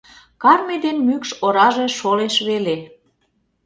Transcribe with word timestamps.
Карме 0.41 0.75
ден 0.83 0.97
мӱкш 1.07 1.29
ораже 1.45 1.87
шолеш 1.99 2.35
веле. 2.47 2.77